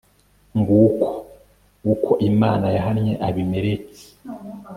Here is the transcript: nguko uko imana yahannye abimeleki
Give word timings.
nguko 0.59 1.07
uko 1.93 2.11
imana 2.29 2.67
yahannye 2.75 3.13
abimeleki 3.27 4.01